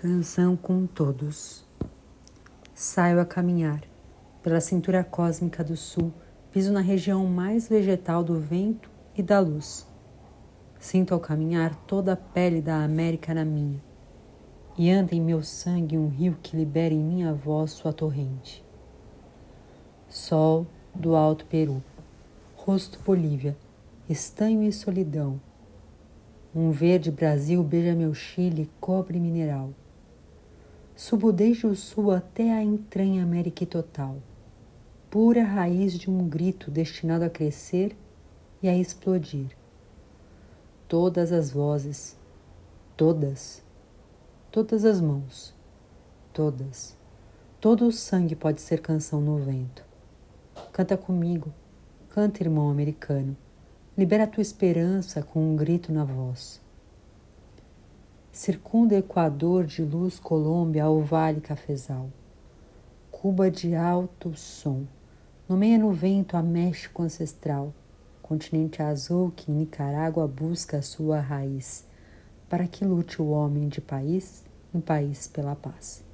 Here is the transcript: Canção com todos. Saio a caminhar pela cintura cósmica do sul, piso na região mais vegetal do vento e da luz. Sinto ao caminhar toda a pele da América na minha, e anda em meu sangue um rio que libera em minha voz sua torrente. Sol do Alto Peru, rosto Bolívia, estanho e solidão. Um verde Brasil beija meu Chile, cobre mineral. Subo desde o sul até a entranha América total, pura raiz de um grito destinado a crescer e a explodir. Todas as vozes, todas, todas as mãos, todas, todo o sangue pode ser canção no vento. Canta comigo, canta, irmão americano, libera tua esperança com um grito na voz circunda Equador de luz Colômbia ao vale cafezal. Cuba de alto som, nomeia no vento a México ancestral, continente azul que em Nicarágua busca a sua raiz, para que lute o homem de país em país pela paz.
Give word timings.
Canção 0.00 0.56
com 0.56 0.86
todos. 0.86 1.66
Saio 2.72 3.18
a 3.18 3.24
caminhar 3.24 3.82
pela 4.44 4.60
cintura 4.60 5.02
cósmica 5.02 5.64
do 5.64 5.76
sul, 5.76 6.12
piso 6.52 6.72
na 6.72 6.78
região 6.78 7.26
mais 7.26 7.68
vegetal 7.68 8.22
do 8.22 8.38
vento 8.38 8.88
e 9.16 9.24
da 9.24 9.40
luz. 9.40 9.84
Sinto 10.78 11.14
ao 11.14 11.18
caminhar 11.18 11.74
toda 11.84 12.12
a 12.12 12.16
pele 12.16 12.62
da 12.62 12.84
América 12.84 13.34
na 13.34 13.44
minha, 13.44 13.82
e 14.78 14.88
anda 14.88 15.16
em 15.16 15.20
meu 15.20 15.42
sangue 15.42 15.98
um 15.98 16.06
rio 16.06 16.38
que 16.40 16.56
libera 16.56 16.94
em 16.94 17.02
minha 17.02 17.34
voz 17.34 17.72
sua 17.72 17.92
torrente. 17.92 18.64
Sol 20.08 20.64
do 20.94 21.16
Alto 21.16 21.44
Peru, 21.44 21.82
rosto 22.54 23.00
Bolívia, 23.04 23.56
estanho 24.08 24.62
e 24.62 24.72
solidão. 24.72 25.40
Um 26.54 26.70
verde 26.70 27.10
Brasil 27.10 27.60
beija 27.64 27.96
meu 27.96 28.14
Chile, 28.14 28.70
cobre 28.80 29.18
mineral. 29.18 29.72
Subo 30.98 31.32
desde 31.32 31.64
o 31.64 31.76
sul 31.76 32.10
até 32.10 32.52
a 32.52 32.60
entranha 32.60 33.22
América 33.22 33.64
total, 33.64 34.16
pura 35.08 35.44
raiz 35.44 35.96
de 35.96 36.10
um 36.10 36.28
grito 36.28 36.72
destinado 36.72 37.24
a 37.24 37.30
crescer 37.30 37.96
e 38.60 38.68
a 38.68 38.76
explodir. 38.76 39.56
Todas 40.88 41.30
as 41.30 41.52
vozes, 41.52 42.16
todas, 42.96 43.62
todas 44.50 44.84
as 44.84 45.00
mãos, 45.00 45.54
todas, 46.32 46.96
todo 47.60 47.86
o 47.86 47.92
sangue 47.92 48.34
pode 48.34 48.60
ser 48.60 48.80
canção 48.80 49.20
no 49.20 49.38
vento. 49.38 49.84
Canta 50.72 50.96
comigo, 50.96 51.54
canta, 52.08 52.42
irmão 52.42 52.68
americano, 52.68 53.36
libera 53.96 54.26
tua 54.26 54.42
esperança 54.42 55.22
com 55.22 55.52
um 55.52 55.54
grito 55.54 55.92
na 55.92 56.02
voz 56.02 56.60
circunda 58.38 58.94
Equador 58.94 59.64
de 59.64 59.82
luz 59.82 60.20
Colômbia 60.20 60.84
ao 60.84 61.02
vale 61.02 61.40
cafezal. 61.40 62.08
Cuba 63.10 63.50
de 63.50 63.74
alto 63.74 64.32
som, 64.36 64.84
nomeia 65.48 65.76
no 65.76 65.92
vento 65.92 66.36
a 66.36 66.42
México 66.42 67.02
ancestral, 67.02 67.74
continente 68.22 68.80
azul 68.80 69.32
que 69.34 69.50
em 69.50 69.56
Nicarágua 69.56 70.28
busca 70.28 70.76
a 70.76 70.82
sua 70.82 71.18
raiz, 71.18 71.84
para 72.48 72.68
que 72.68 72.84
lute 72.84 73.20
o 73.20 73.30
homem 73.30 73.66
de 73.66 73.80
país 73.80 74.44
em 74.72 74.80
país 74.80 75.26
pela 75.26 75.56
paz. 75.56 76.07